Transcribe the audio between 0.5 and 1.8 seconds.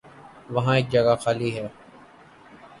وہاں ایک جگہ خالی ہے۔